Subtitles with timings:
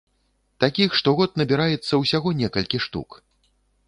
[0.63, 3.09] Такіх штогод набіраецца ўсяго некалькі штук.